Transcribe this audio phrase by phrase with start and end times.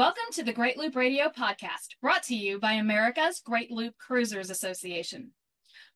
[0.00, 4.48] Welcome to the Great Loop Radio podcast, brought to you by America's Great Loop Cruisers
[4.48, 5.32] Association.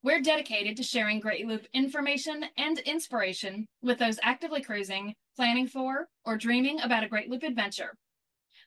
[0.02, 6.08] We're dedicated to sharing Great Loop information and inspiration with those actively cruising, planning for,
[6.26, 7.96] or dreaming about a Great Loop adventure.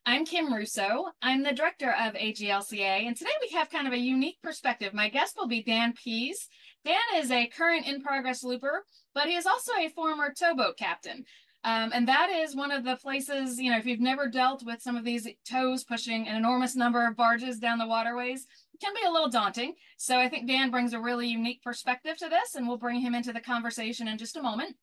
[0.07, 1.05] I'm Kim Russo.
[1.21, 4.95] I'm the director of AGLCA, and today we have kind of a unique perspective.
[4.95, 6.47] My guest will be Dan Pease.
[6.83, 11.25] Dan is a current in progress looper, but he is also a former towboat captain.
[11.67, 14.81] Um, and that is one of the places, you know, if you've never dealt with
[14.81, 18.93] some of these tows pushing an enormous number of barges down the waterways, it can
[18.93, 19.73] be a little daunting.
[19.97, 23.13] So I think Dan brings a really unique perspective to this, and we'll bring him
[23.13, 24.77] into the conversation in just a moment.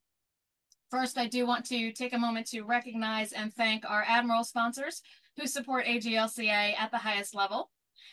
[0.90, 5.00] First, I do want to take a moment to recognize and thank our Admiral sponsors
[5.38, 7.70] who support AGLCA at the highest level.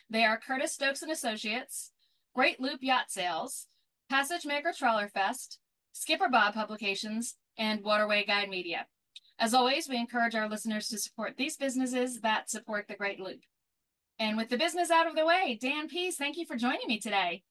[0.09, 1.91] They are Curtis Stokes and Associates,
[2.33, 3.67] Great Loop Yacht Sales,
[4.09, 5.59] Passage Maker Trawler Fest,
[5.91, 8.85] Skipper Bob Publications, and Waterway Guide Media.
[9.39, 13.39] As always, we encourage our listeners to support these businesses that support the Great Loop.
[14.19, 16.99] And with the business out of the way, Dan Pease, thank you for joining me
[16.99, 17.41] today.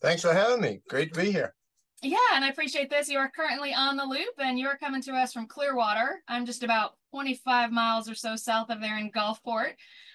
[0.00, 0.80] Thanks for having me.
[0.88, 1.54] Great to be here.
[2.02, 3.08] Yeah, and I appreciate this.
[3.08, 6.20] You are currently on the loop and you're coming to us from Clearwater.
[6.26, 9.74] I'm just about 25 miles or so south of there in Gulfport.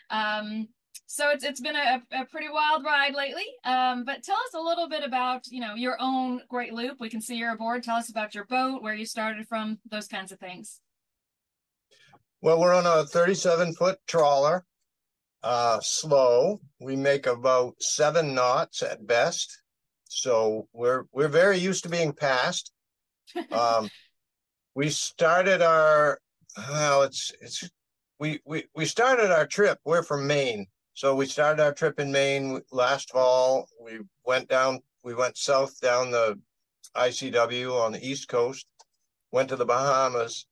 [0.10, 0.68] Um,
[1.06, 3.46] so it's it's been a, a pretty wild ride lately.
[3.64, 6.98] Um, but tell us a little bit about you know your own great loop.
[7.00, 7.84] We can see you're aboard.
[7.84, 10.80] Tell us about your boat, where you started from, those kinds of things.
[12.42, 14.66] Well, we're on a 37 foot trawler,
[15.44, 16.60] uh, slow.
[16.80, 19.62] We make about seven knots at best.
[20.10, 22.72] So we're we're very used to being passed.
[23.52, 23.90] Um,
[24.76, 26.20] we started our
[26.70, 27.70] well, it's it's
[28.20, 29.80] we we we started our trip.
[29.86, 33.70] We're from Maine, so we started our trip in Maine last fall.
[33.80, 34.80] We went down.
[35.04, 36.40] We went south down the
[36.96, 38.66] ICW on the east coast.
[39.32, 40.48] Went to the Bahamas,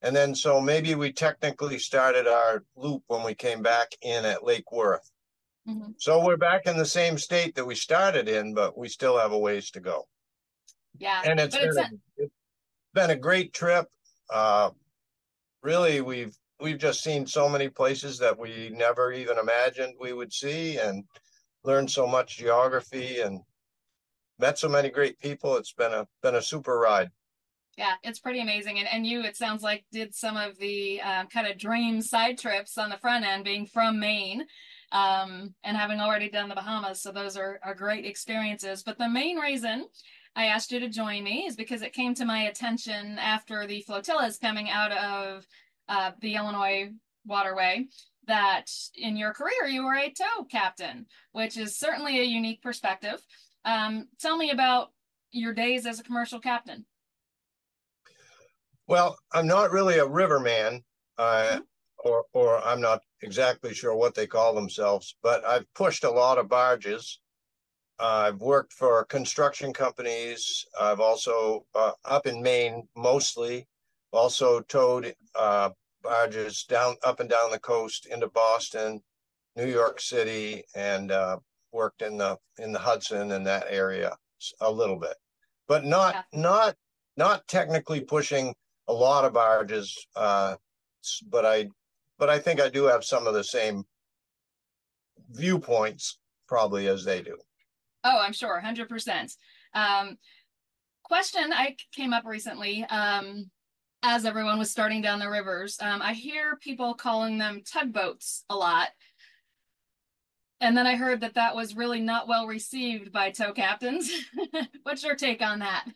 [0.00, 4.42] and then so maybe we technically started our loop when we came back in at
[4.42, 5.10] Lake Worth.
[5.68, 5.90] Mm-hmm.
[5.98, 9.32] So we're back in the same state that we started in, but we still have
[9.32, 10.08] a ways to go.
[10.96, 11.20] Yeah.
[11.22, 12.32] And it's, been, it's, a, it's
[12.94, 13.88] been a great trip.
[14.32, 14.70] Uh,
[15.62, 20.32] really, we've we've just seen so many places that we never even imagined we would
[20.32, 21.04] see and
[21.64, 23.40] learned so much geography and
[24.38, 25.56] met so many great people.
[25.56, 27.10] It's been a been a super ride.
[27.76, 28.78] Yeah, it's pretty amazing.
[28.78, 32.38] And and you, it sounds like did some of the um, kind of dream side
[32.38, 34.46] trips on the front end, being from Maine
[34.92, 37.02] um, and having already done the Bahamas.
[37.02, 38.82] So those are, are great experiences.
[38.82, 39.86] But the main reason
[40.36, 43.82] I asked you to join me is because it came to my attention after the
[43.82, 45.46] flotillas coming out of
[45.88, 46.90] uh, the Illinois
[47.26, 47.86] waterway
[48.26, 53.20] that in your career you were a tow captain, which is certainly a unique perspective.
[53.64, 54.88] Um, tell me about
[55.30, 56.84] your days as a commercial captain.
[58.86, 60.82] Well, I'm not really a riverman.
[61.18, 61.58] Uh, mm-hmm
[62.02, 66.38] or or I'm not exactly sure what they call themselves, but I've pushed a lot
[66.38, 67.20] of barges.
[67.98, 70.66] I've worked for construction companies.
[70.80, 73.68] I've also uh, up in Maine mostly,
[74.12, 75.70] also towed uh,
[76.02, 79.00] barges down up and down the coast into Boston,
[79.56, 81.38] New York City, and uh,
[81.72, 84.16] worked in the in the Hudson and that area
[84.60, 85.14] a little bit,
[85.68, 86.40] but not yeah.
[86.40, 86.76] not
[87.16, 88.54] not technically pushing
[88.88, 90.06] a lot of barges.
[90.14, 90.56] Uh,
[91.28, 91.68] but I
[92.18, 93.84] but I think I do have some of the same
[95.30, 97.36] viewpoints probably as they do.
[98.04, 99.36] Oh, I'm sure, 100%.
[99.74, 100.18] Um,
[101.04, 103.50] question I came up recently um,
[104.02, 105.78] as everyone was starting down the rivers.
[105.80, 108.88] Um, I hear people calling them tugboats a lot.
[110.60, 114.12] And then I heard that that was really not well received by tow captains.
[114.82, 115.86] What's your take on that?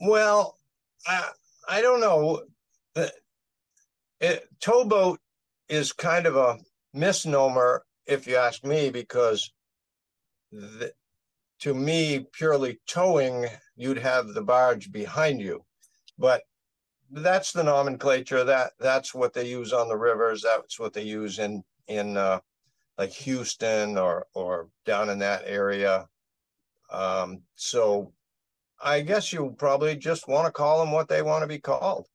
[0.00, 0.58] well,
[1.06, 1.28] I,
[1.68, 2.42] I don't know
[4.22, 5.18] it, towboat
[5.68, 6.58] is kind of a
[6.94, 9.52] misnomer, if you ask me, because
[10.52, 10.92] the,
[11.60, 13.46] to me, purely towing,
[13.76, 15.64] you'd have the barge behind you,
[16.18, 16.42] but
[17.10, 18.44] that's the nomenclature.
[18.44, 20.42] That that's what they use on the rivers.
[20.42, 22.40] That's what they use in in uh,
[22.98, 26.08] like Houston or or down in that area.
[26.90, 28.12] Um, so
[28.82, 32.08] I guess you probably just want to call them what they want to be called.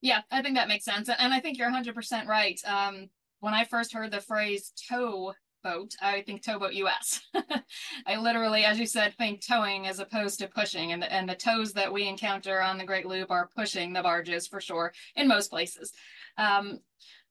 [0.00, 1.10] Yeah, I think that makes sense.
[1.10, 2.58] And I think you're 100% right.
[2.64, 3.10] Um,
[3.40, 7.20] when I first heard the phrase tow boat, I think towboat US.
[8.06, 10.92] I literally, as you said, think towing as opposed to pushing.
[10.92, 14.02] And the, and the tows that we encounter on the Great Loop are pushing the
[14.02, 15.92] barges for sure in most places.
[16.38, 16.80] Um,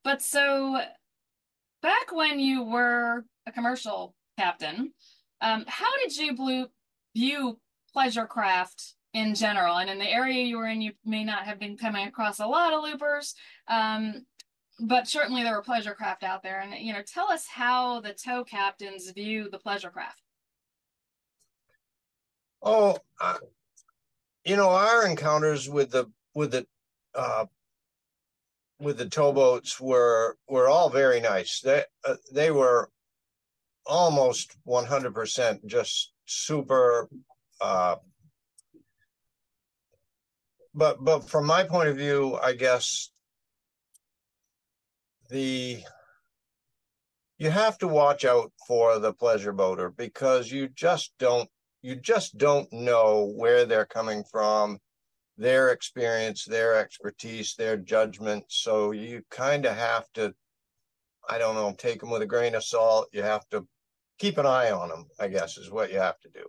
[0.04, 0.81] but so
[1.81, 4.94] back when you were a commercial captain,
[5.42, 6.68] um, how did you blue,
[7.16, 7.60] view
[7.94, 9.78] pleasure craft in general.
[9.78, 12.46] And in the area you were in, you may not have been coming across a
[12.46, 13.34] lot of loopers,
[13.68, 14.26] um,
[14.80, 16.60] but certainly there are pleasure craft out there.
[16.60, 20.22] And you know, tell us how the tow captains view the pleasure craft.
[22.62, 23.38] Oh, uh,
[24.44, 26.66] you know, our encounters with the with the
[27.16, 27.46] uh,
[28.80, 31.62] with the towboats were were all very nice.
[31.62, 32.90] They uh, they were
[33.86, 37.10] almost one hundred percent just super.
[37.62, 37.98] Uh,
[40.74, 43.12] but but from my point of view, I guess
[45.30, 45.84] the
[47.38, 51.50] you have to watch out for the pleasure boater because you just don't
[51.81, 54.80] you just don't know where they're coming from,
[55.38, 58.44] their experience, their expertise, their judgment.
[58.50, 60.34] So you kind of have to,
[61.30, 63.08] I don't know, take them with a grain of salt.
[63.14, 63.66] You have to
[64.18, 66.44] keep an eye on them, I guess, is what you have to do.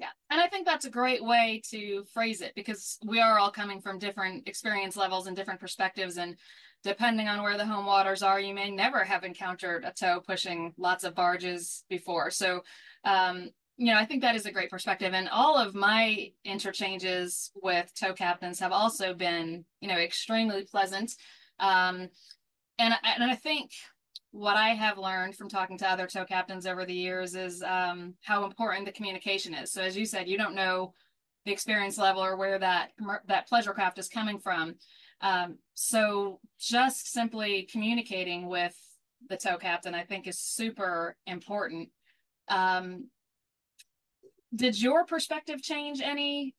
[0.00, 0.08] Yeah.
[0.30, 3.80] And I think that's a great way to phrase it because we are all coming
[3.80, 6.16] from different experience levels and different perspectives.
[6.16, 6.36] And
[6.82, 10.72] depending on where the home waters are, you may never have encountered a tow pushing
[10.78, 12.30] lots of barges before.
[12.30, 12.62] So
[13.04, 13.50] um,
[13.80, 15.14] you know, I think that is a great perspective.
[15.14, 21.12] And all of my interchanges with tow captains have also been, you know, extremely pleasant.
[21.58, 22.10] Um,
[22.78, 23.70] and, and I think
[24.32, 28.16] what I have learned from talking to other tow captains over the years is um,
[28.20, 29.72] how important the communication is.
[29.72, 30.92] So as you said, you don't know
[31.46, 32.90] the experience level or where that
[33.28, 34.74] that pleasure craft is coming from.
[35.20, 38.76] Um, so just simply communicating with
[39.28, 41.90] the tow captain, I think, is super important.
[42.48, 43.08] Um,
[44.54, 46.54] did your perspective change any?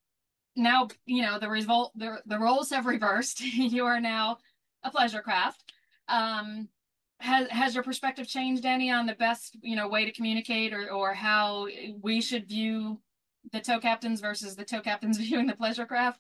[0.55, 3.41] Now you know the result the, the roles have reversed.
[3.53, 4.37] You are now
[4.83, 5.63] a pleasure craft.
[6.07, 6.69] Um
[7.19, 10.91] has has your perspective changed any on the best you know way to communicate or
[10.91, 11.67] or how
[12.01, 12.99] we should view
[13.51, 16.19] the tow captains versus the tow captains viewing the pleasure craft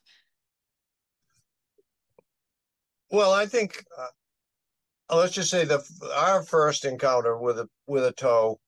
[3.11, 5.83] well i think uh, let's just say the
[6.15, 8.59] our first encounter with a with a tow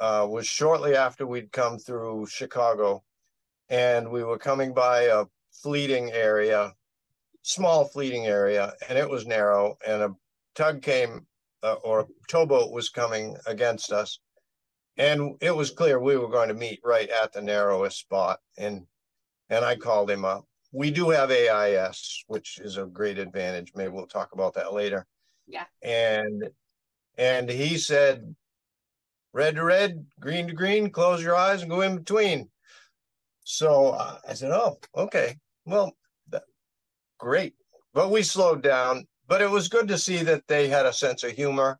[0.00, 3.02] uh, was shortly after we'd come through Chicago,
[3.68, 6.72] and we were coming by a fleeting area,
[7.42, 10.14] small fleeting area, and it was narrow, and a
[10.54, 11.26] tug came
[11.62, 14.18] uh, or a towboat was coming against us,
[14.96, 18.86] and it was clear we were going to meet right at the narrowest spot, and
[19.48, 20.44] and I called him up.
[20.74, 23.72] We do have AIS, which is a great advantage.
[23.76, 25.06] Maybe we'll talk about that later.
[25.46, 25.66] Yeah.
[25.82, 26.50] And
[27.16, 28.34] and he said,
[29.32, 32.48] red to red, green to green, close your eyes and go in between.
[33.44, 35.36] So uh, I said, oh, okay.
[35.64, 35.92] Well,
[36.30, 36.42] that,
[37.18, 37.54] great.
[37.92, 39.06] But we slowed down.
[39.28, 41.78] But it was good to see that they had a sense of humor.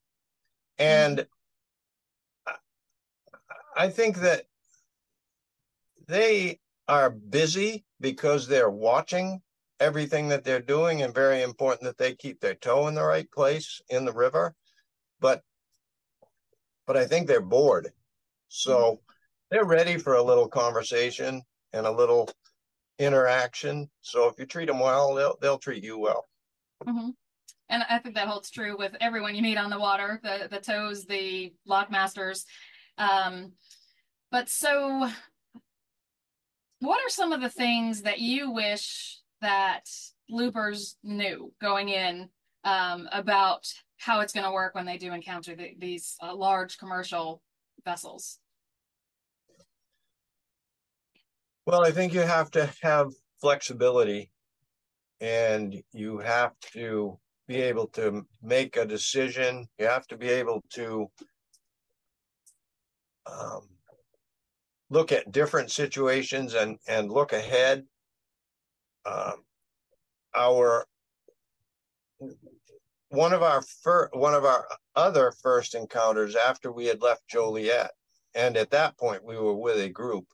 [0.79, 2.55] And mm-hmm.
[3.77, 4.45] I think that
[6.07, 9.41] they are busy because they're watching
[9.81, 13.31] everything that they're doing and very important that they keep their tow in the right
[13.33, 14.55] place in the river.
[15.21, 15.41] But
[16.87, 17.93] but I think they're bored.
[18.49, 18.95] So mm-hmm.
[19.51, 21.41] they're ready for a little conversation
[21.73, 22.29] and a little
[22.99, 23.89] interaction.
[24.03, 26.27] So if you treat them well, they'll they'll treat you well.
[26.87, 27.11] Mm-hmm.
[27.71, 30.61] And I think that holds true with everyone you meet on the water, the the
[30.61, 32.45] tows the lock masters.
[32.99, 33.53] Um,
[34.31, 35.09] but so,
[36.85, 39.89] what are some of the things that you wish that
[40.29, 42.29] loopers knew going in
[42.65, 43.67] um, about
[43.99, 47.43] how it's going to work when they do encounter the, these uh, large commercial
[47.85, 48.39] vessels?
[51.67, 54.31] Well, I think you have to have flexibility
[55.21, 59.67] and you have to be able to make a decision.
[59.79, 61.07] You have to be able to
[63.27, 63.69] um,
[64.95, 67.85] look at different situations and, and look ahead.
[69.05, 69.45] Um,
[70.35, 70.87] our
[73.09, 77.91] one of our fir- one of our other first encounters after we had left Joliet,
[78.35, 80.27] and at that point we were with a group,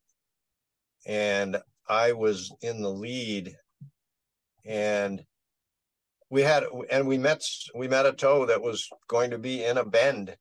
[1.07, 1.57] and
[1.89, 3.57] I was in the lead,
[4.65, 5.25] and
[6.29, 7.43] we had and we met
[7.75, 10.37] we met a tow that was going to be in a bend,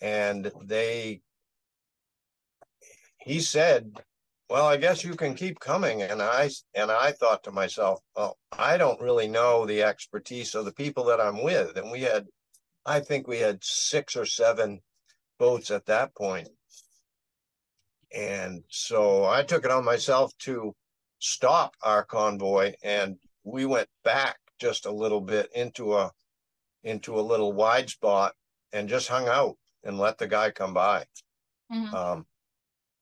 [0.00, 1.22] and they
[3.22, 3.92] he said
[4.48, 6.02] well i guess you can keep coming.
[6.02, 10.64] And i and i thought to myself well i don't really know the expertise of
[10.64, 11.76] the people that i'm with.
[11.76, 12.26] And we had
[12.86, 14.80] i think we had six or seven
[15.38, 16.48] boats at that point.
[18.14, 20.74] And so i took it on myself to
[21.20, 26.10] stop our convoy and we went back just a little bit into a
[26.82, 28.34] into a little wide spot
[28.72, 31.04] and just hung out and let the guy come by.
[31.72, 31.94] Mm-hmm.
[31.94, 32.26] um,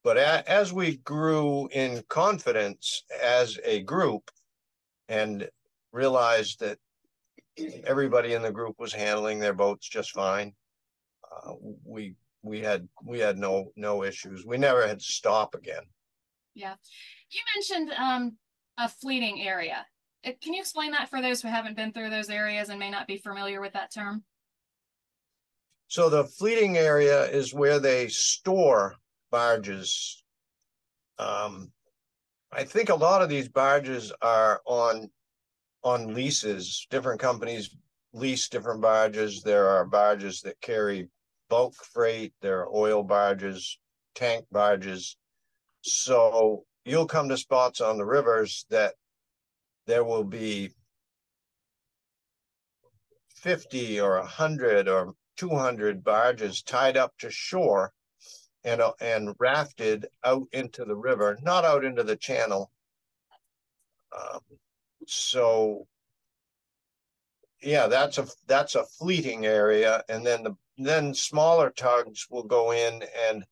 [0.03, 4.31] but a, as we grew in confidence as a group
[5.07, 5.49] and
[5.91, 6.77] realized that
[7.83, 10.53] everybody in the group was handling their boats just fine,
[11.31, 11.53] uh,
[11.83, 14.45] we we had we had no no issues.
[14.45, 15.83] We never had to stop again.
[16.55, 16.75] Yeah,
[17.29, 18.37] you mentioned um,
[18.77, 19.85] a fleeting area.
[20.25, 22.89] Uh, can you explain that for those who haven't been through those areas and may
[22.89, 24.23] not be familiar with that term?
[25.87, 28.95] So the fleeting area is where they store
[29.29, 30.23] barges.
[31.17, 31.71] Um,
[32.51, 35.09] I think a lot of these barges are on
[35.83, 36.87] on leases.
[36.89, 37.75] Different companies
[38.13, 39.41] lease different barges.
[39.43, 41.09] There are barges that carry
[41.49, 42.33] bulk freight.
[42.41, 43.77] There are oil barges,
[44.15, 45.17] tank barges.
[45.81, 48.95] So you'll come to spots on the rivers that
[49.85, 50.71] there will be
[53.35, 57.93] 50 or 100 or 200 barges tied up to shore
[58.63, 62.71] and uh, and rafted out into the river, not out into the channel.
[64.17, 64.39] Um,
[65.07, 65.87] so,
[67.61, 72.71] yeah, that's a that's a fleeting area, and then the then smaller tugs will go
[72.71, 73.43] in and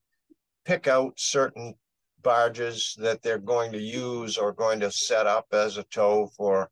[0.66, 1.76] pick out certain
[2.22, 6.70] barges that they're going to use or going to set up as a tow for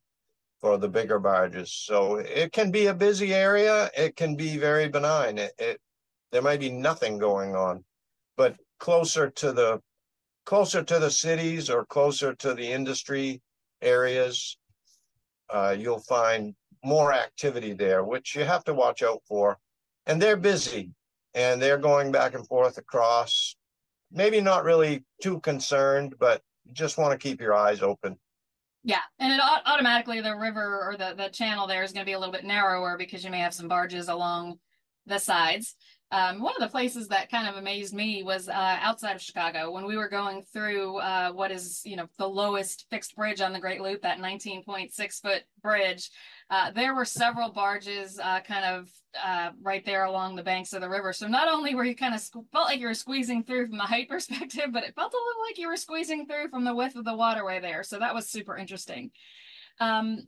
[0.60, 1.72] for the bigger barges.
[1.72, 3.90] So it can be a busy area.
[3.96, 5.38] It can be very benign.
[5.38, 5.82] It, it
[6.32, 7.84] there might be nothing going on,
[8.38, 9.82] but closer to the
[10.46, 13.42] closer to the cities or closer to the industry
[13.82, 14.58] areas,
[15.50, 19.58] uh, you'll find more activity there, which you have to watch out for.
[20.06, 20.92] And they're busy
[21.34, 23.56] and they're going back and forth across
[24.12, 28.18] maybe not really too concerned, but you just want to keep your eyes open.
[28.84, 32.14] Yeah, and it automatically the river or the the channel there is going to be
[32.14, 34.60] a little bit narrower because you may have some barges along
[35.08, 35.76] the sides.
[36.16, 39.70] Um, one of the places that kind of amazed me was uh, outside of Chicago
[39.70, 43.52] when we were going through uh, what is, you know, the lowest fixed bridge on
[43.52, 46.10] the Great Loop, that 19.6 foot bridge.
[46.50, 48.90] Uh, there were several barges uh, kind of
[49.22, 51.12] uh, right there along the banks of the river.
[51.12, 53.84] So not only were you kind of felt like you were squeezing through from the
[53.84, 56.96] height perspective, but it felt a little like you were squeezing through from the width
[56.96, 57.84] of the waterway there.
[57.84, 59.12] So that was super interesting.
[59.82, 60.28] Um,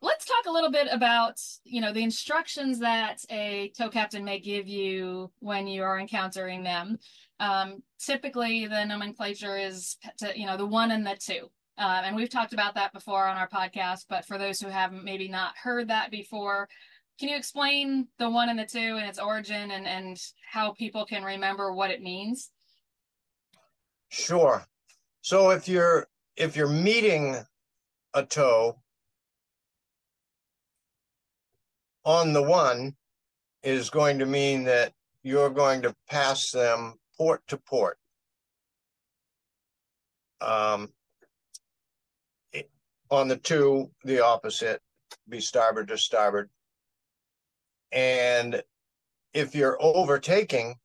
[0.00, 4.38] let's talk a little bit about you know the instructions that a tow captain may
[4.38, 6.98] give you when you are encountering them.
[7.40, 11.50] Um, typically the nomenclature is to, you know the one and the two.
[11.76, 14.92] Uh, and we've talked about that before on our podcast but for those who have
[14.92, 16.68] maybe not heard that before
[17.18, 21.04] can you explain the one and the two and its origin and and how people
[21.04, 22.50] can remember what it means?
[24.08, 24.64] Sure.
[25.20, 27.36] So if you're if you're meeting
[28.14, 28.78] a tow
[32.08, 32.94] on the one
[33.62, 37.98] is going to mean that you're going to pass them port to port.
[40.40, 40.88] Um,
[43.10, 44.80] on the two, the opposite,
[45.28, 46.48] be starboard to starboard.
[47.92, 48.62] And
[49.34, 50.76] if you're overtaking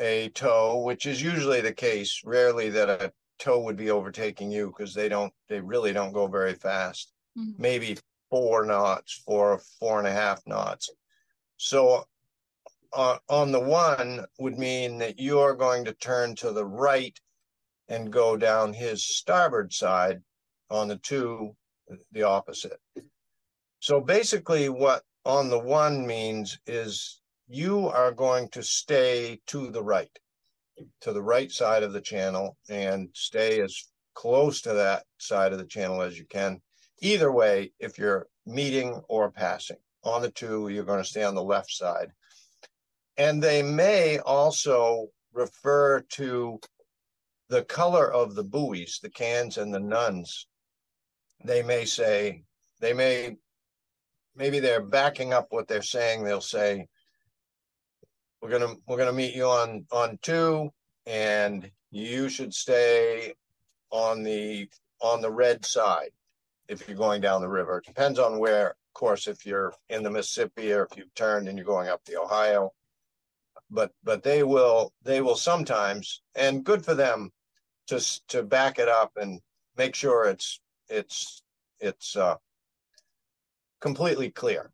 [0.00, 4.68] a tow, which is usually the case, rarely that a tow would be overtaking you
[4.68, 7.12] because they don't, they really don't go very fast.
[7.36, 7.62] Mm-hmm.
[7.62, 7.98] Maybe
[8.30, 10.90] four knots, four, four and a half knots.
[11.56, 12.04] So
[12.92, 17.18] uh, on the one would mean that you are going to turn to the right
[17.88, 20.22] and go down his starboard side.
[20.70, 21.56] On the two,
[22.12, 22.78] the opposite.
[23.80, 29.82] So basically, what on the one means is you are going to stay to the
[29.82, 30.10] right,
[31.00, 33.74] to the right side of the channel, and stay as
[34.12, 36.60] close to that side of the channel as you can
[37.00, 39.76] either way, if you're meeting or passing.
[40.04, 42.12] On the two, you're going to stay on the left side.
[43.16, 46.60] And they may also refer to
[47.48, 50.46] the color of the buoys, the cans and the nuns.
[51.44, 52.44] They may say,
[52.80, 53.36] they may,
[54.36, 56.24] maybe they're backing up what they're saying.
[56.24, 56.86] They'll say,
[58.40, 60.70] we're gonna we're gonna meet you on on two,
[61.06, 63.34] and you should stay
[63.90, 64.68] on the
[65.00, 66.10] on the red side
[66.68, 67.78] if you're going down the river.
[67.78, 71.48] It depends on where, of course, if you're in the Mississippi or if you've turned
[71.48, 72.72] and you're going up the Ohio.
[73.70, 77.30] But but they will they will sometimes, and good for them,
[77.88, 79.40] to to back it up and
[79.76, 81.42] make sure it's it's
[81.80, 82.36] it's uh,
[83.80, 84.70] completely clear.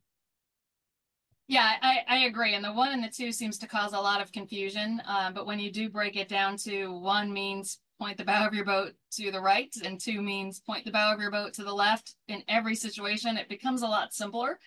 [1.46, 2.54] Yeah, I, I agree.
[2.54, 5.02] And the one and the two seems to cause a lot of confusion.
[5.06, 8.52] Um, but when you do break it down to one means point the bow of
[8.52, 11.64] your boat to the right, and two means point the bow of your boat to
[11.64, 12.16] the left.
[12.28, 14.58] In every situation, it becomes a lot simpler.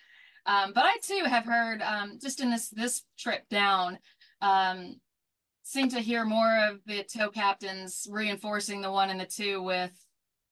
[0.44, 3.98] Um, but I too have heard um, just in this this trip down,
[4.42, 4.96] um,
[5.62, 9.92] seem to hear more of the tow captains reinforcing the one and the two with,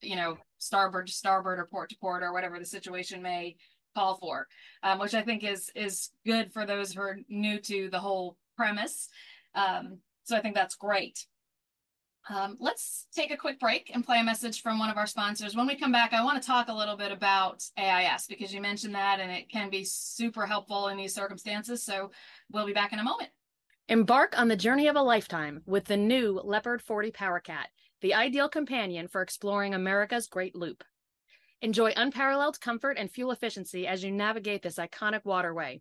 [0.00, 3.56] you know, starboard to starboard or port to port or whatever the situation may
[3.96, 4.46] call for,
[4.84, 8.36] um, which I think is is good for those who are new to the whole
[8.56, 9.08] premise.
[9.56, 11.26] Um, so I think that's great.
[12.28, 15.54] Um, let's take a quick break and play a message from one of our sponsors.
[15.54, 18.60] When we come back, I want to talk a little bit about AIS because you
[18.60, 21.84] mentioned that and it can be super helpful in these circumstances.
[21.84, 22.10] So
[22.50, 23.30] we'll be back in a moment.
[23.88, 27.68] Embark on the journey of a lifetime with the new Leopard 40 Power Cat,
[28.00, 30.82] the ideal companion for exploring America's Great Loop.
[31.62, 35.80] Enjoy unparalleled comfort and fuel efficiency as you navigate this iconic waterway.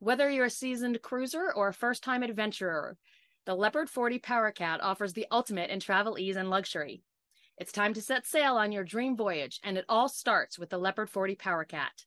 [0.00, 2.98] Whether you're a seasoned cruiser or a first time adventurer,
[3.44, 7.02] the Leopard 40 Power Cat offers the ultimate in travel ease and luxury.
[7.58, 10.78] It's time to set sail on your dream voyage, and it all starts with the
[10.78, 12.04] Leopard 40 Power Cat.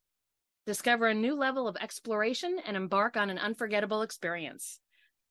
[0.65, 4.79] Discover a new level of exploration and embark on an unforgettable experience.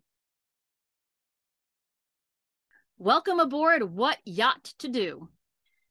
[2.97, 5.27] Welcome aboard What Yacht to Do.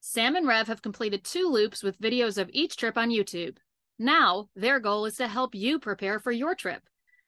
[0.07, 3.57] Sam and Rev have completed two loops with videos of each trip on YouTube.
[3.99, 6.83] Now, their goal is to help you prepare for your trip.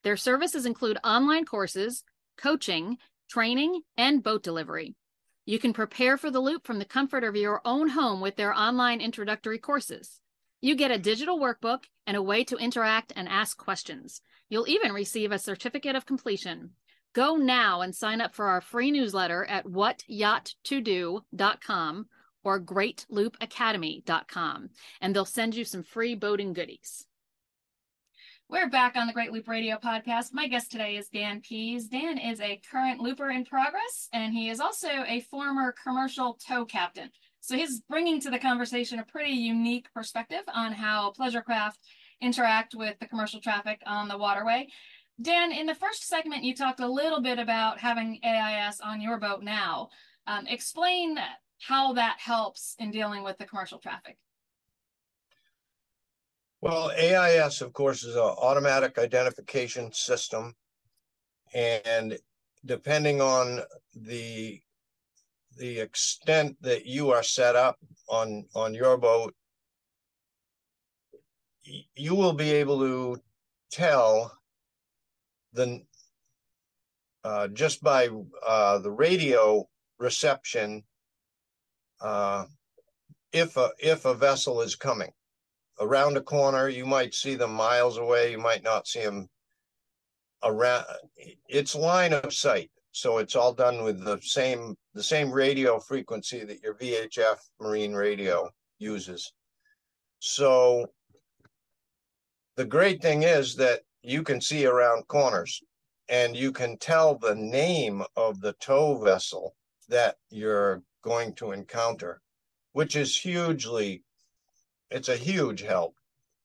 [0.05, 2.05] Their services include online courses,
[2.37, 2.99] coaching,
[3.31, 4.95] training, and boat delivery.
[5.47, 8.53] You can prepare for the loop from the comfort of your own home with their
[8.53, 10.21] online introductory courses.
[10.61, 14.21] You get a digital workbook and a way to interact and ask questions.
[14.51, 16.73] You'll even receive a certificate of completion.
[17.15, 22.07] Go now and sign up for our free newsletter at whatyachttodo.com
[22.47, 27.07] or greatloopacademy.com, and they'll send you some free boating goodies.
[28.49, 30.33] We're back on the Great Loop Radio podcast.
[30.33, 31.89] My guest today is Dan Pease.
[31.89, 36.65] Dan is a current looper in progress, and he is also a former commercial tow
[36.65, 37.11] captain.
[37.41, 41.81] So he's bringing to the conversation a pretty unique perspective on how pleasure craft
[42.21, 44.69] interact with the commercial traffic on the waterway.
[45.21, 49.19] Dan, in the first segment, you talked a little bit about having AIS on your
[49.19, 49.89] boat now.
[50.29, 51.19] Um, explain
[51.61, 54.17] how that helps in dealing with the commercial traffic.
[56.61, 60.55] Well, AIS, of course, is an automatic identification system.
[61.55, 62.19] And
[62.65, 63.61] depending on
[63.95, 64.61] the
[65.57, 69.35] the extent that you are set up on on your boat,
[71.95, 73.23] you will be able to
[73.71, 74.37] tell
[75.53, 75.83] the
[77.25, 78.09] uh, just by
[78.47, 80.85] uh, the radio reception
[82.01, 82.45] uh,
[83.33, 85.11] if a if a vessel is coming
[85.81, 88.31] around a corner, you might see them miles away.
[88.31, 89.29] You might not see them
[90.43, 90.85] around.
[91.49, 96.45] It's line of sight, so it's all done with the same the same radio frequency
[96.45, 99.33] that your VHF marine radio uses.
[100.19, 100.87] So
[102.57, 105.63] the great thing is that you can see around corners
[106.09, 109.55] and you can tell the name of the tow vessel
[109.89, 112.21] that you're going to encounter,
[112.73, 114.03] which is hugely,
[114.91, 115.95] it's a huge help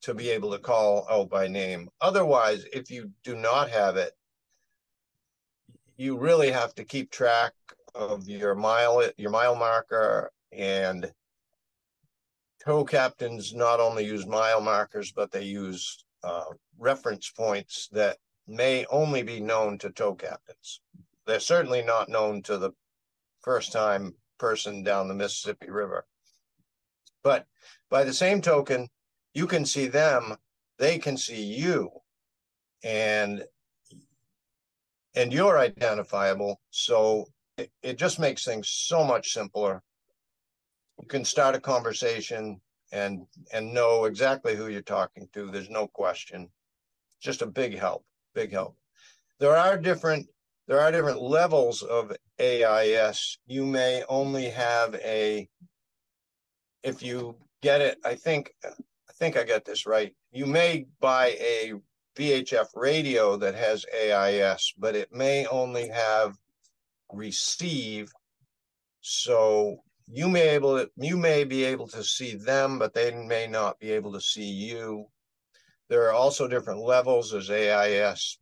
[0.04, 1.90] to be able to call out by name.
[2.00, 4.14] Otherwise, if you do not have it,
[5.98, 7.54] you really have to keep track
[7.96, 11.12] of your mile, your mile marker and
[12.64, 16.46] tow captains not only use mile markers, but they use uh,
[16.78, 20.82] reference points that may only be known to tow captains.
[21.26, 22.72] They're certainly not known to the
[23.42, 26.06] first time person down the Mississippi River.
[27.24, 27.46] But
[27.92, 28.90] by the same token,
[29.36, 30.36] you can see them,
[30.80, 31.92] they can see you,
[32.84, 33.46] and
[35.14, 36.60] and you're identifiable.
[36.72, 37.28] So
[37.58, 39.84] it, it just makes things so much simpler.
[41.00, 42.60] You can start a conversation
[42.92, 45.52] and and know exactly who you're talking to.
[45.52, 46.50] There's no question.
[47.22, 48.76] Just a big help, big help.
[49.40, 50.28] There are different
[50.68, 53.38] there are different levels of AIS.
[53.46, 55.48] You may only have a,
[56.84, 60.14] if you get it, I think, I think I got this right.
[60.32, 61.74] You may buy a
[62.18, 66.36] VHF radio that has AIS, but it may only have
[67.14, 68.12] receive.
[69.02, 73.48] So you may able to, you may be able to see them, but they may
[73.48, 75.06] not be able to see you.
[75.90, 77.32] There are also different levels.
[77.32, 78.38] There's AIS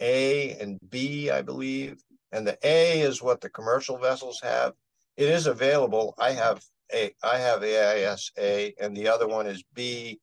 [0.00, 2.02] a and B, I believe.
[2.32, 4.74] And the A is what the commercial vessels have.
[5.16, 6.14] It is available.
[6.18, 10.20] I have a I have AIS A and the other one is B.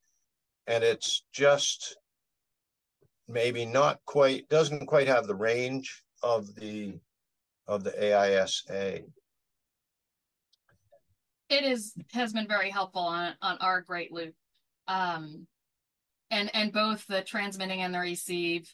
[0.68, 1.98] And it's just
[3.28, 7.00] maybe not quite doesn't quite have the range of the
[7.68, 9.04] of the AIS A.
[11.50, 14.34] it is has been very helpful on on our great loop
[14.88, 15.48] um
[16.32, 18.72] and and both the transmitting and the receive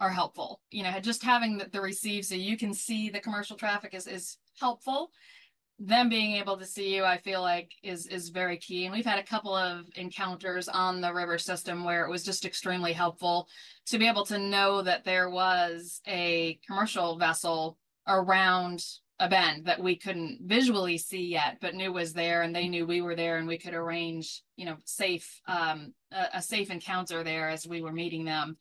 [0.00, 0.60] are helpful.
[0.70, 4.06] You know just having the, the receive so you can see the commercial traffic is
[4.06, 5.10] is helpful.
[5.78, 8.86] Them being able to see you i feel like is is very key.
[8.86, 12.44] And we've had a couple of encounters on the river system where it was just
[12.44, 13.48] extremely helpful
[13.86, 18.84] to be able to know that there was a commercial vessel around
[19.20, 22.86] a bend that we couldn't visually see yet, but knew was there, and they knew
[22.86, 27.22] we were there, and we could arrange, you know, safe um, a, a safe encounter
[27.22, 28.56] there as we were meeting them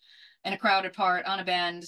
[0.45, 1.85] in a crowded part on a bend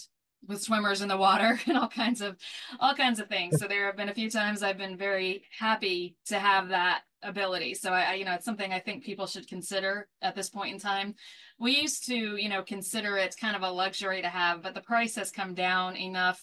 [0.47, 2.37] with swimmers in the water and all kinds of
[2.79, 3.59] all kinds of things.
[3.59, 7.75] So there have been a few times I've been very happy to have that ability.
[7.75, 10.73] So I, I, you know, it's something I think people should consider at this point
[10.73, 11.15] in time.
[11.59, 14.81] We used to, you know, consider it kind of a luxury to have, but the
[14.81, 16.41] price has come down enough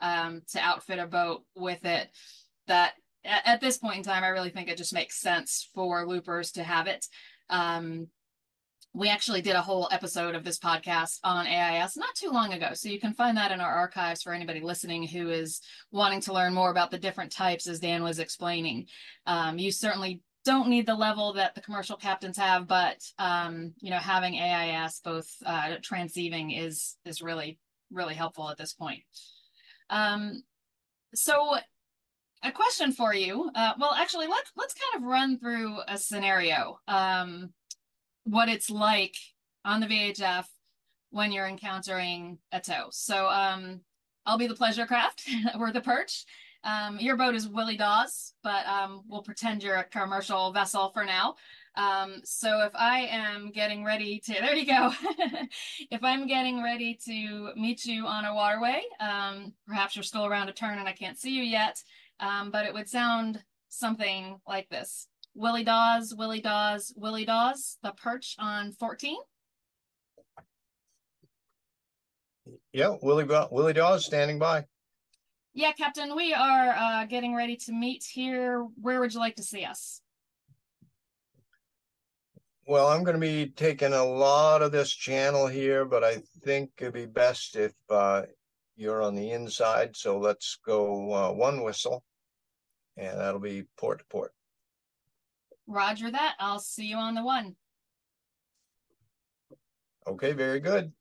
[0.00, 2.08] um, to outfit a boat with it
[2.68, 2.92] that
[3.24, 6.52] at, at, this point in time, I really think it just makes sense for loopers
[6.52, 7.04] to have it.
[7.50, 8.06] Um,
[8.92, 12.70] we actually did a whole episode of this podcast on AIS not too long ago.
[12.74, 15.60] So you can find that in our archives for anybody listening who is
[15.92, 18.86] wanting to learn more about the different types, as Dan was explaining.
[19.26, 23.90] Um, you certainly don't need the level that the commercial captains have, but um, you
[23.90, 27.58] know, having AIS both uh, transceiving is is really
[27.92, 29.02] really helpful at this point.
[29.88, 30.42] Um,
[31.14, 31.56] so
[32.42, 33.50] a question for you.
[33.54, 36.78] Uh, well, actually, let's let's kind of run through a scenario.
[36.88, 37.52] Um,
[38.24, 39.16] what it's like
[39.64, 40.46] on the VHF
[41.10, 42.88] when you're encountering a tow.
[42.90, 43.80] So um,
[44.26, 45.28] I'll be the pleasure craft
[45.58, 46.24] or the perch.
[46.62, 51.04] Um, your boat is Willie Dawes, but um, we'll pretend you're a commercial vessel for
[51.04, 51.36] now.
[51.76, 54.92] Um, so if I am getting ready to, there you go.
[55.90, 60.48] if I'm getting ready to meet you on a waterway, um, perhaps you're still around
[60.48, 61.82] a turn and I can't see you yet,
[62.18, 65.06] um, but it would sound something like this.
[65.34, 69.16] Willie Dawes, Willie Dawes, Willie Dawes, the perch on 14.
[72.72, 74.64] Yeah, Willie, Willie Dawes standing by.
[75.54, 78.66] Yeah, Captain, we are uh, getting ready to meet here.
[78.80, 80.00] Where would you like to see us?
[82.66, 86.70] Well, I'm going to be taking a lot of this channel here, but I think
[86.78, 88.22] it'd be best if uh,
[88.76, 89.96] you're on the inside.
[89.96, 92.04] So let's go uh, one whistle,
[92.96, 94.32] and that'll be port to port.
[95.66, 96.34] Roger that.
[96.38, 97.56] I'll see you on the one.
[100.06, 100.92] Okay, very good.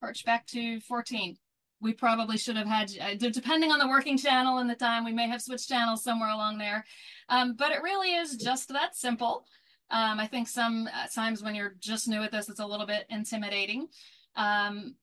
[0.00, 1.36] Perch back to 14.
[1.80, 5.12] We probably should have had, uh, depending on the working channel and the time, we
[5.12, 6.84] may have switched channels somewhere along there.
[7.28, 9.46] Um, but it really is just that simple.
[9.90, 12.86] Um, I think some uh, times when you're just new at this, it's a little
[12.86, 13.88] bit intimidating.
[14.34, 14.96] Um,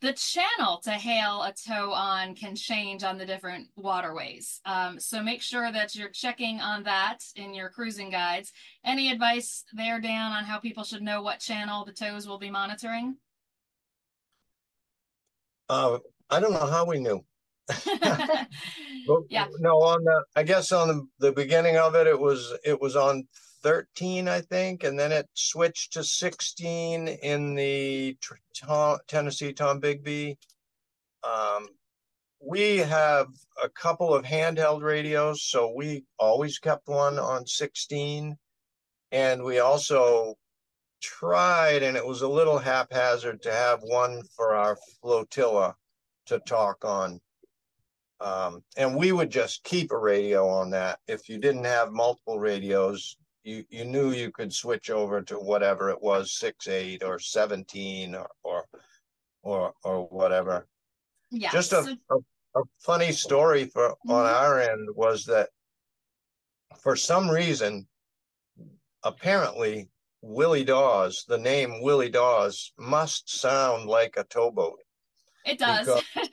[0.00, 4.60] the channel to hail a tow on can change on the different waterways.
[4.64, 8.52] Um, so make sure that you're checking on that in your cruising guides.
[8.84, 12.50] Any advice there, Dan, on how people should know what channel the tows will be
[12.50, 13.16] monitoring?
[15.68, 15.98] Uh,
[16.30, 17.24] I don't know how we knew.
[19.28, 19.46] yeah.
[19.58, 22.94] No, on the I guess on the, the beginning of it, it was it was
[22.94, 23.26] on
[23.66, 28.16] 13, I think, and then it switched to 16 in the
[28.54, 30.36] Tom, Tennessee Tombigbee.
[31.24, 31.70] Um,
[32.40, 33.26] we have
[33.60, 38.36] a couple of handheld radios, so we always kept one on 16.
[39.10, 40.36] And we also
[41.02, 45.74] tried, and it was a little haphazard, to have one for our flotilla
[46.26, 47.20] to talk on.
[48.20, 51.00] Um, and we would just keep a radio on that.
[51.08, 55.88] If you didn't have multiple radios, you you knew you could switch over to whatever
[55.90, 58.64] it was six eight or 17 or or
[59.42, 60.66] or, or whatever.
[61.30, 61.96] Yeah just a, so...
[62.10, 64.10] a, a, funny story for mm-hmm.
[64.10, 65.50] on our end was that
[66.82, 67.86] for some reason
[69.04, 69.88] apparently
[70.22, 74.80] willie dawes the name willie dawes must sound like a towboat.
[75.44, 75.86] It does.
[75.86, 76.28] Because,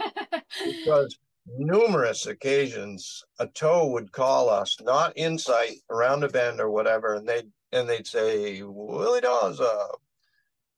[0.66, 6.70] because numerous occasions a tow would call us not in sight around a bend or
[6.70, 9.88] whatever and they'd and they'd say willie dawes uh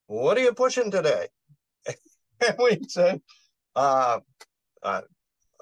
[0.08, 1.28] what are you pushing today?
[2.45, 3.21] And we'd say
[3.78, 4.19] uh,
[4.84, 5.01] uh,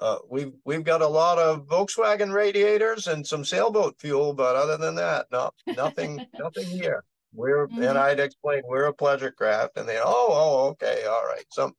[0.00, 4.76] uh we've we've got a lot of volkswagen radiators and some sailboat fuel but other
[4.76, 7.04] than that no nothing nothing here.
[7.32, 7.80] We're mm-hmm.
[7.84, 11.46] and i'd explain we're a pleasure craft and they oh oh okay all right.
[11.52, 11.74] Some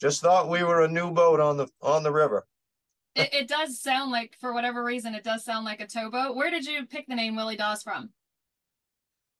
[0.00, 2.46] just thought we were a new boat on the on the river
[3.18, 6.36] it, it does sound like, for whatever reason, it does sound like a towboat.
[6.36, 8.10] Where did you pick the name Willie Dawes from?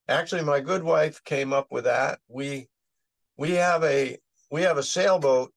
[0.08, 2.18] Actually, my good wife came up with that.
[2.28, 2.68] We
[3.36, 4.18] we have a
[4.50, 5.52] we have a sailboat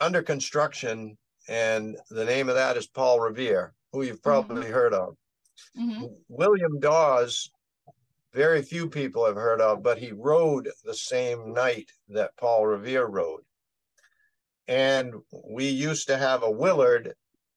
[0.00, 1.16] under construction,
[1.48, 4.72] and the name of that is Paul Revere, who you've probably mm-hmm.
[4.72, 5.16] heard of.
[5.76, 7.50] hmm William Dawes,
[8.32, 13.06] very few people have heard of, but he rode the same night that Paul Revere
[13.06, 13.42] rode.
[14.66, 15.14] And
[15.46, 17.14] we used to have a Willard,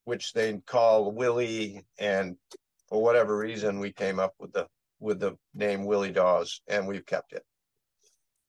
[0.07, 2.37] which they call Willie, and
[2.87, 4.65] for whatever reason, we came up with the
[4.99, 7.43] with the name Willie Dawes, and we've kept it.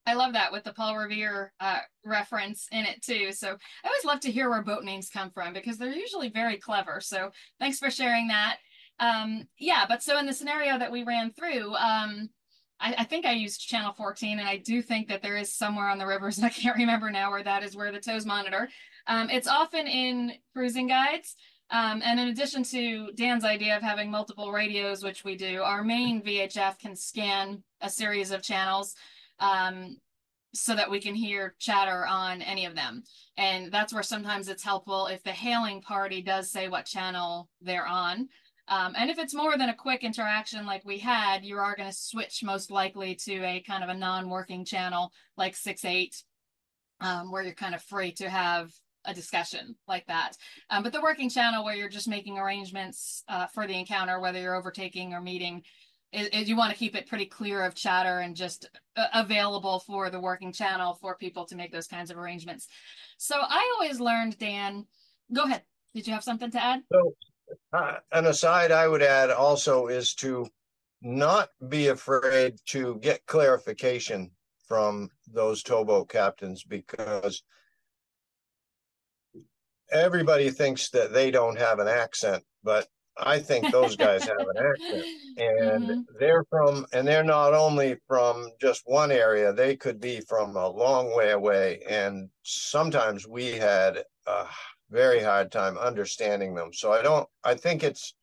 [0.05, 3.33] I love that with the Paul Revere uh, reference in it too.
[3.33, 6.57] So I always love to hear where boat names come from because they're usually very
[6.57, 7.01] clever.
[7.01, 8.57] So thanks for sharing that.
[8.99, 12.29] Um, yeah, but so in the scenario that we ran through, um,
[12.79, 15.89] I, I think I used channel 14, and I do think that there is somewhere
[15.89, 18.69] on the rivers, I can't remember now where that is, where the tows monitor.
[19.07, 21.35] Um, it's often in cruising guides.
[21.71, 25.83] Um, and in addition to Dan's idea of having multiple radios, which we do, our
[25.83, 28.95] main VHF can scan a series of channels
[29.39, 29.97] um,
[30.53, 33.03] so that we can hear chatter on any of them.
[33.37, 37.87] And that's where sometimes it's helpful if the hailing party does say what channel they're
[37.87, 38.29] on.
[38.69, 41.89] Um, and if it's more than a quick interaction like we had, you are going
[41.89, 46.23] to switch most likely to a kind of a non-working channel like 6-8,
[47.01, 48.71] um, where you're kind of free to have
[49.05, 50.33] a discussion like that.
[50.69, 54.39] Um, but the working channel where you're just making arrangements uh, for the encounter, whether
[54.39, 55.63] you're overtaking or meeting,
[56.11, 59.79] is, is you want to keep it pretty clear of chatter and just uh, available
[59.79, 62.67] for the working channel for people to make those kinds of arrangements.
[63.17, 64.85] So I always learned, Dan,
[65.33, 65.63] go ahead.
[65.95, 66.81] Did you have something to add?
[66.91, 67.15] So,
[67.73, 70.47] uh, an aside I would add also is to
[71.01, 74.31] not be afraid to get clarification
[74.67, 77.43] from those towboat captains because
[79.91, 84.65] everybody thinks that they don't have an accent, but I think those guys have an
[84.73, 85.07] accent.
[85.37, 86.05] And Mhm.
[86.19, 90.67] they're from, and they're not only from just one area, they could be from a
[90.67, 91.81] long way away.
[91.87, 94.47] And sometimes we had a
[94.89, 96.73] very hard time understanding them.
[96.73, 98.13] So I don't, I think it's,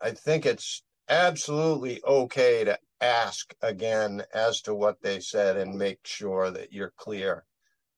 [0.00, 6.00] I think it's absolutely okay to ask again as to what they said and make
[6.04, 7.44] sure that you're clear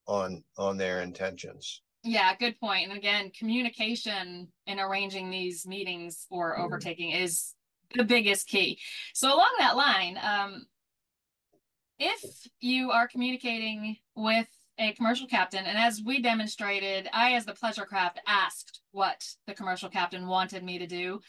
[0.07, 1.81] on on their intentions.
[2.03, 2.89] Yeah, good point.
[2.89, 6.63] And again, communication in arranging these meetings or Mhm.
[6.63, 7.53] overtaking is
[7.93, 8.79] the biggest key.
[9.13, 10.65] So along that line, um,
[11.99, 14.47] if you are communicating with
[14.81, 19.53] a commercial captain, and as we demonstrated, I, as the pleasure craft, asked what the
[19.53, 21.21] commercial captain wanted me to do.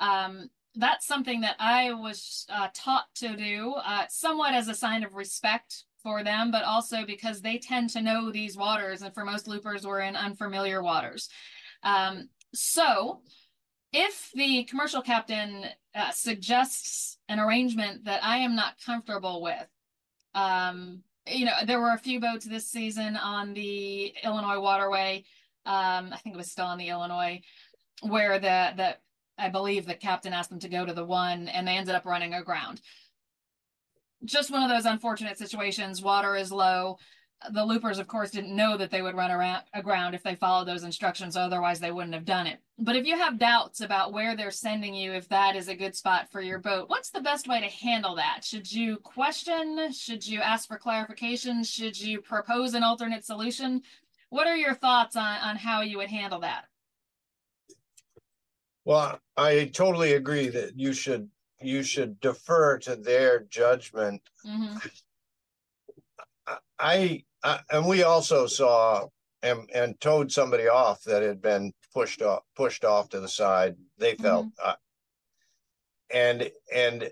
[0.00, 5.02] Um, that's something that I was uh, taught to do, uh, somewhat as a sign
[5.04, 9.24] of respect for them, but also because they tend to know these waters, and for
[9.24, 11.28] most loopers, we're in unfamiliar waters.
[11.82, 13.22] Um, so,
[13.92, 19.66] if the commercial captain uh, suggests an arrangement that I am not comfortable with,
[20.34, 25.24] um, you know, there were a few boats this season on the Illinois waterway.
[25.66, 27.40] Um, I think it was still on the Illinois,
[28.02, 28.96] where the the
[29.38, 32.06] I believe the captain asked them to go to the one, and they ended up
[32.06, 32.80] running aground.
[34.24, 36.02] Just one of those unfortunate situations.
[36.02, 36.98] Water is low.
[37.52, 40.66] The loopers, of course, didn't know that they would run around aground if they followed
[40.66, 41.36] those instructions.
[41.36, 42.58] Otherwise, they wouldn't have done it.
[42.78, 45.94] But if you have doubts about where they're sending you, if that is a good
[45.94, 48.40] spot for your boat, what's the best way to handle that?
[48.42, 49.92] Should you question?
[49.92, 51.62] Should you ask for clarification?
[51.62, 53.82] Should you propose an alternate solution?
[54.30, 56.64] What are your thoughts on, on how you would handle that?
[58.84, 64.22] Well, I totally agree that you should you should defer to their judgment.
[64.44, 64.76] hmm
[66.78, 69.06] I, I and we also saw
[69.42, 73.76] and and towed somebody off that had been pushed off pushed off to the side.
[73.98, 74.74] They felt uh,
[76.12, 77.10] and and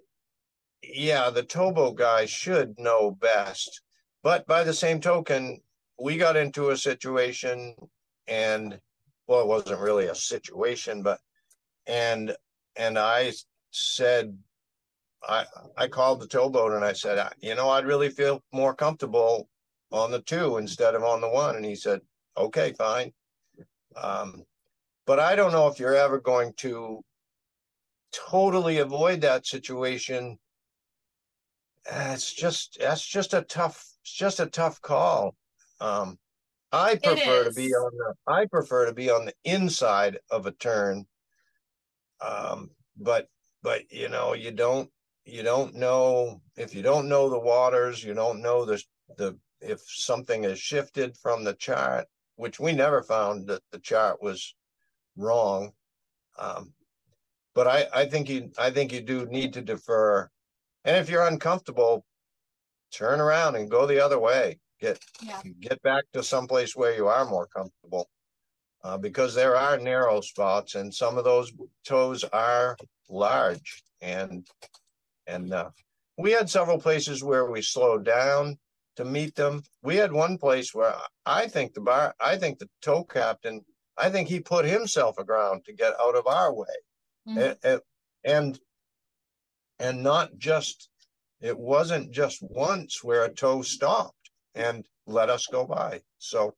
[0.82, 3.82] yeah, the towboat guy should know best.
[4.22, 5.60] But by the same token,
[6.00, 7.74] we got into a situation
[8.26, 8.80] and
[9.26, 11.20] well, it wasn't really a situation, but
[11.86, 12.36] and
[12.76, 13.32] and I
[13.70, 14.36] said
[15.28, 15.44] I
[15.76, 19.48] I called the towboat and I said, you know, I'd really feel more comfortable
[19.92, 21.56] on the two instead of on the one.
[21.56, 22.00] And he said,
[22.36, 23.12] okay, fine.
[23.96, 24.44] Um,
[25.06, 27.02] but I don't know if you're ever going to
[28.12, 30.38] totally avoid that situation.
[31.88, 35.36] It's just that's just a tough it's just a tough call.
[35.80, 36.18] Um,
[36.72, 40.52] I prefer to be on the I prefer to be on the inside of a
[40.52, 41.06] turn.
[42.20, 43.28] Um, but
[43.62, 44.90] but you know you don't
[45.24, 48.82] you don't know if you don't know the waters you don't know the
[49.16, 54.22] the if something has shifted from the chart which we never found that the chart
[54.22, 54.54] was
[55.16, 55.72] wrong
[56.38, 56.72] um,
[57.54, 60.28] but i i think you i think you do need to defer.
[60.84, 62.06] And if you're uncomfortable
[62.90, 64.58] turn around and go the other way.
[64.80, 65.42] Get Yeah.
[65.60, 68.08] get back to someplace where you are more comfortable
[68.84, 71.52] uh, because there are narrow spots and some of those
[71.84, 72.76] tows are
[73.08, 73.82] large.
[74.00, 74.46] And
[75.26, 75.70] and uh,
[76.16, 78.58] we had several places where we slowed down
[78.96, 79.62] to meet them.
[79.82, 83.64] We had one place where I think the bar, I think the tow captain,
[83.96, 86.66] I think he put himself aground to get out of our way,
[87.28, 87.52] mm-hmm.
[87.64, 87.80] and,
[88.24, 88.60] and
[89.78, 90.88] and not just
[91.40, 96.00] it wasn't just once where a tow stopped and let us go by.
[96.18, 96.54] So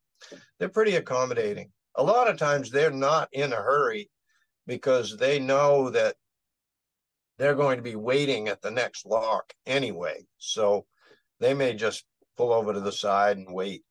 [0.57, 1.71] they're pretty accommodating.
[1.95, 4.09] A lot of times they're not in a hurry
[4.67, 6.15] because they know that
[7.37, 10.25] they're going to be waiting at the next lock anyway.
[10.37, 10.85] So
[11.39, 12.05] they may just
[12.39, 13.83] pull over to the side and wait.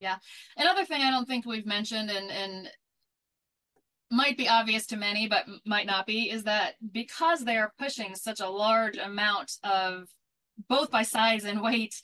[0.00, 0.16] Yeah.
[0.56, 2.68] Another thing I don't think we've mentioned and and
[4.10, 8.14] might be obvious to many but might not be is that because they are pushing
[8.14, 10.08] such a large amount of
[10.68, 12.00] both by size and weight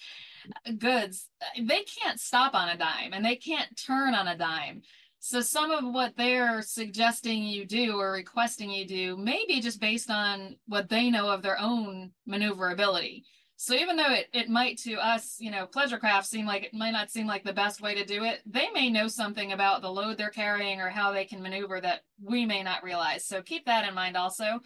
[0.78, 1.28] goods
[1.60, 4.82] they can't stop on a dime and they can't turn on a dime
[5.22, 9.78] so some of what they're suggesting you do or requesting you do may be just
[9.78, 13.26] based on what they know of their own maneuverability.
[13.62, 16.72] So even though it, it might to us, you know, pleasure craft seem like it
[16.72, 19.82] might not seem like the best way to do it, they may know something about
[19.82, 23.26] the load they're carrying or how they can maneuver that we may not realize.
[23.26, 24.60] So keep that in mind also.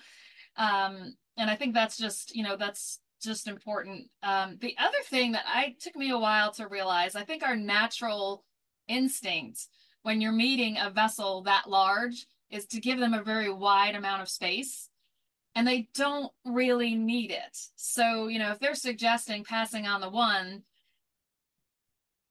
[0.56, 4.10] Um, and I think that's just, you know, that's just important.
[4.22, 7.56] Um, the other thing that I took me a while to realize, I think our
[7.56, 8.44] natural
[8.86, 9.66] instinct
[10.02, 14.22] when you're meeting a vessel that large is to give them a very wide amount
[14.22, 14.88] of space
[15.54, 17.56] and they don't really need it.
[17.76, 20.62] So, you know, if they're suggesting passing on the one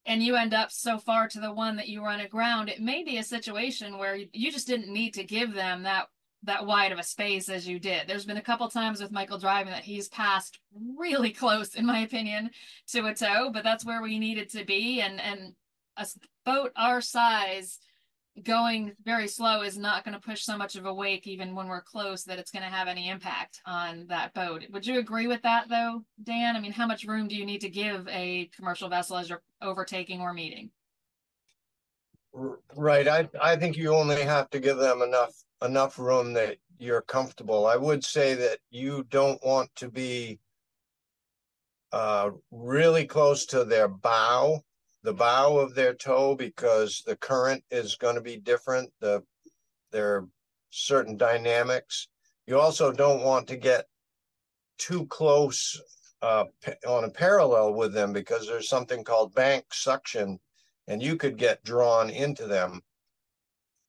[0.05, 3.03] and you end up so far to the one that you run aground, it may
[3.03, 6.07] be a situation where you just didn't need to give them that
[6.45, 8.05] that wide of a space as you did.
[8.05, 10.59] There's been a couple times with Michael driving that he's passed
[10.97, 12.49] really close, in my opinion,
[12.88, 14.99] to a tow, but that's where we needed to be.
[14.99, 15.53] And and
[15.95, 16.05] a
[16.45, 17.79] boat our size
[18.41, 21.67] going very slow is not going to push so much of a wake even when
[21.67, 24.63] we're close that it's going to have any impact on that boat.
[24.72, 26.56] Would you agree with that though dan?
[26.56, 29.43] I mean how much room do you need to give a commercial vessel as you're
[29.62, 30.72] overtaking or meeting?
[32.34, 33.08] Right.
[33.08, 37.67] I i think you only have to give them enough enough room that you're comfortable.
[37.67, 40.39] I would say that you don't want to be
[41.91, 44.63] uh, really close to their bow
[45.03, 48.89] the bow of their tow because the current is going to be different.
[48.99, 49.23] The
[49.91, 50.27] there are
[50.69, 52.07] certain dynamics.
[52.47, 53.85] You also don't want to get
[54.77, 55.79] too close
[56.21, 56.45] uh,
[56.87, 60.39] on a parallel with them because there's something called bank suction,
[60.87, 62.81] and you could get drawn into them.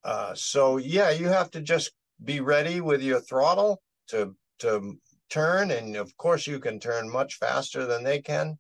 [0.03, 1.93] Uh, so yeah, you have to just
[2.25, 4.99] be ready with your throttle to to
[5.31, 8.59] turn, and of course you can turn much faster than they can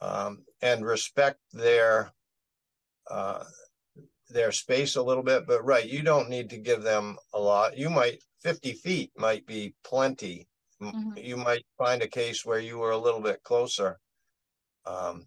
[0.00, 2.12] um, and respect their
[3.10, 3.44] uh,
[4.28, 5.46] their space a little bit.
[5.46, 7.76] But right, you don't need to give them a lot.
[7.76, 10.48] You might 50 feet might be plenty.
[10.82, 11.16] Mm-hmm.
[11.16, 13.98] You might find a case where you were a little bit closer.
[14.84, 15.26] Um,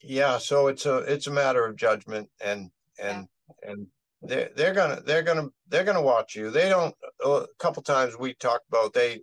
[0.00, 3.28] yeah, so it's a it's a matter of judgment and and
[3.62, 3.70] yeah.
[3.70, 3.86] and
[4.22, 6.50] they're they're gonna they're gonna they're gonna watch you.
[6.50, 6.94] They don't.
[7.24, 9.20] A couple times we talked about they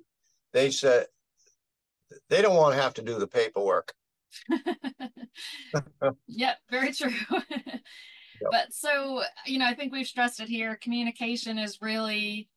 [0.53, 1.07] they said
[2.29, 3.93] they don't want to have to do the paperwork.
[6.27, 7.13] yep, very true.
[7.31, 7.81] yep.
[8.51, 10.77] But so, you know, I think we've stressed it here.
[10.81, 12.49] Communication is really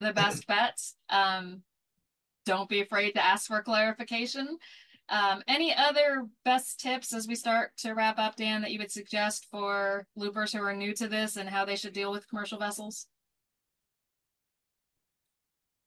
[0.00, 0.80] the best bet.
[1.10, 1.62] Um,
[2.44, 4.58] don't be afraid to ask for clarification.
[5.08, 8.90] Um, any other best tips as we start to wrap up, Dan, that you would
[8.90, 12.58] suggest for loopers who are new to this and how they should deal with commercial
[12.58, 13.06] vessels?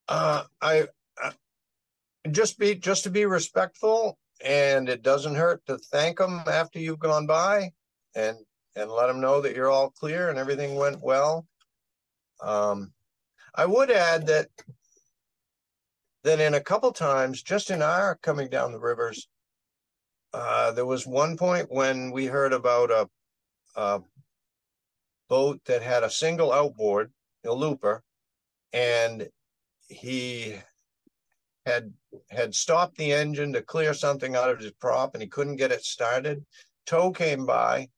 [0.07, 0.87] Uh, I
[2.33, 6.99] just be just to be respectful and it doesn't hurt to thank them after you've
[6.99, 7.71] gone by
[8.15, 8.37] and
[8.75, 11.45] and let them know that you're all clear and everything went well.
[12.41, 12.93] Um,
[13.55, 14.47] i would add that
[16.23, 19.27] that in a couple times just in our coming down the rivers
[20.33, 23.09] uh, there was one point when we heard about a,
[23.75, 24.01] a
[25.27, 27.11] boat that had a single outboard
[27.45, 28.03] a looper
[28.71, 29.27] and
[29.87, 30.55] he
[31.65, 31.93] had
[32.29, 35.71] had stopped the engine to clear something out of his prop and he couldn't get
[35.71, 36.45] it started.
[36.85, 37.89] Tow came by.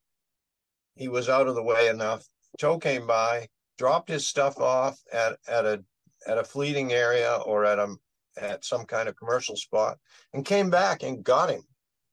[0.95, 2.25] He was out of the way enough.
[2.59, 3.47] Tow came by,
[3.77, 5.83] dropped his stuff off at, at a
[6.27, 7.95] at a fleeting area or at a
[8.37, 9.97] at some kind of commercial spot
[10.33, 11.63] and came back and got him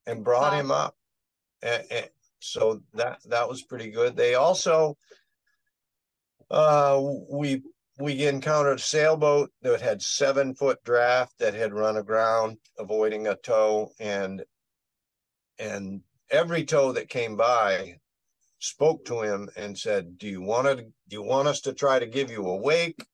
[0.06, 0.60] and brought wow.
[0.60, 0.96] him up.
[1.62, 2.08] And, and
[2.40, 4.16] so that that was pretty good.
[4.16, 4.96] They also
[6.50, 7.62] uh we
[7.98, 13.34] we encountered a sailboat that had seven foot draft that had run aground, avoiding a
[13.36, 14.44] tow, and
[15.58, 17.98] and every tow that came by,
[18.60, 20.76] spoke to him and said, "Do you want to?
[20.76, 23.04] Do you want us to try to give you a wake?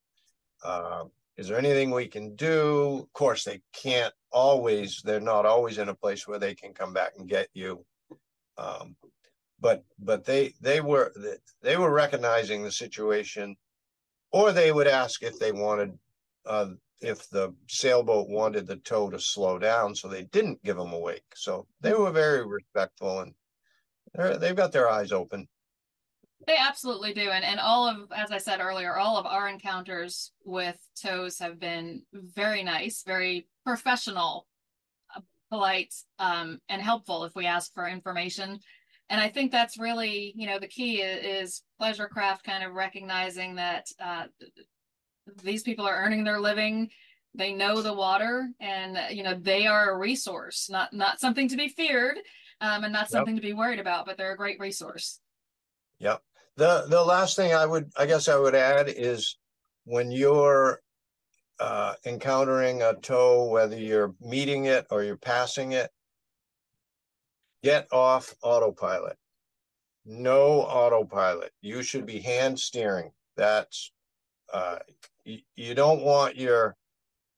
[0.63, 1.05] Uh,
[1.37, 5.01] is there anything we can do?" Of course, they can't always.
[5.03, 7.85] They're not always in a place where they can come back and get you.
[8.59, 8.97] Um,
[9.61, 11.13] but but they they were
[11.63, 13.57] they were recognizing the situation,
[14.35, 15.97] or they would ask if they wanted
[16.45, 16.67] uh,
[17.01, 20.99] if the sailboat wanted the tow to slow down, so they didn't give them a
[20.99, 21.33] wake.
[21.37, 23.33] So they were very respectful and
[24.41, 25.47] they've got their eyes open.
[26.49, 27.31] They absolutely do.
[27.31, 31.61] And, and all of, as I said earlier, all of our encounters with tows have
[31.61, 34.49] been very nice, very professional,
[35.15, 35.21] uh,
[35.51, 38.59] polite, um, and helpful if we ask for information.
[39.11, 42.73] And I think that's really, you know, the key is, is pleasure craft kind of
[42.73, 44.25] recognizing that uh,
[45.43, 46.91] these people are earning their living
[47.35, 51.57] they know the water and you know they are a resource not not something to
[51.57, 52.17] be feared
[52.61, 53.43] um, and not something yep.
[53.43, 55.21] to be worried about but they're a great resource
[55.99, 56.23] yep
[56.57, 59.37] the the last thing i would i guess i would add is
[59.85, 60.81] when you're
[61.61, 65.91] uh, encountering a tow whether you're meeting it or you're passing it
[67.65, 69.17] get off autopilot.
[70.05, 71.51] No autopilot.
[71.63, 73.11] You should be hand steering.
[73.37, 73.91] That's
[74.53, 74.79] uh,
[75.25, 76.77] you, you don't want your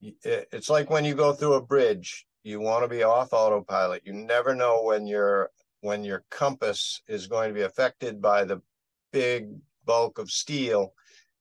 [0.03, 4.03] it's like when you go through a bridge you want to be off autopilot.
[4.05, 5.51] You never know when your
[5.81, 8.61] when your compass is going to be affected by the
[9.13, 9.49] big
[9.85, 10.93] bulk of steel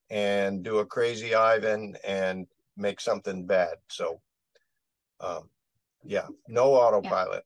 [0.09, 3.75] and do a crazy ivan and make something bad.
[3.89, 4.21] So
[5.19, 5.49] um
[6.03, 7.43] yeah no autopilot.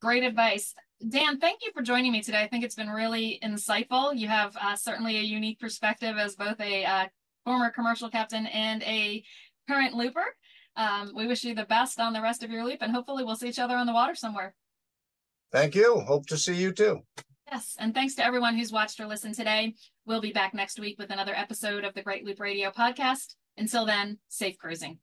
[0.00, 0.74] Great advice
[1.08, 4.56] dan thank you for joining me today i think it's been really insightful you have
[4.60, 7.06] uh, certainly a unique perspective as both a uh,
[7.46, 9.22] former commercial captain and a
[9.68, 10.24] current looper.
[10.76, 13.36] Um, we wish you the best on the rest of your loop, and hopefully we'll
[13.36, 14.54] see each other on the water somewhere.
[15.52, 16.00] Thank you.
[16.00, 17.00] Hope to see you too.
[17.50, 19.74] Yes, and thanks to everyone who's watched or listened today.
[20.04, 23.36] We'll be back next week with another episode of the Great Loop Radio podcast.
[23.56, 24.98] Until then, safe cruising.